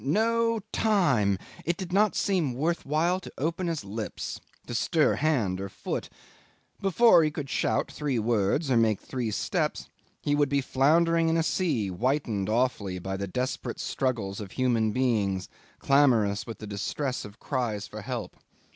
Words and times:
No 0.03 0.61
time! 0.71 1.37
It 1.63 1.77
did 1.77 1.93
not 1.93 2.15
seem 2.15 2.55
worth 2.55 2.87
while 2.87 3.19
to 3.19 3.31
open 3.37 3.67
his 3.67 3.85
lips, 3.85 4.39
to 4.65 4.73
stir 4.73 5.13
hand 5.17 5.61
or 5.61 5.69
foot. 5.69 6.09
Before 6.81 7.23
he 7.23 7.29
could 7.29 7.51
shout 7.51 7.91
three 7.91 8.17
words, 8.17 8.71
or 8.71 8.77
make 8.77 8.99
three 8.99 9.29
steps, 9.29 9.89
he 10.23 10.33
would 10.33 10.49
be 10.49 10.59
floundering 10.59 11.29
in 11.29 11.37
a 11.37 11.43
sea 11.43 11.89
whitened 11.89 12.49
awfully 12.49 12.97
by 12.97 13.15
the 13.15 13.27
desperate 13.27 13.79
struggles 13.79 14.39
of 14.39 14.53
human 14.53 14.91
beings, 14.91 15.49
clamorous 15.77 16.47
with 16.47 16.57
the 16.57 16.65
distress 16.65 17.23
of 17.23 17.39
cries 17.39 17.85
for 17.87 18.01
help. 18.01 18.35